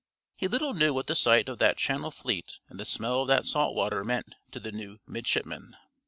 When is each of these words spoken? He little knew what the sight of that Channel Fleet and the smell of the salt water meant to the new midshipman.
He 0.35 0.47
little 0.47 0.73
knew 0.73 0.95
what 0.95 1.05
the 1.05 1.13
sight 1.13 1.47
of 1.47 1.59
that 1.59 1.77
Channel 1.77 2.09
Fleet 2.09 2.57
and 2.69 2.79
the 2.79 2.85
smell 2.85 3.21
of 3.21 3.27
the 3.27 3.43
salt 3.43 3.75
water 3.75 4.03
meant 4.03 4.33
to 4.49 4.59
the 4.59 4.71
new 4.71 4.99
midshipman. 5.05 5.75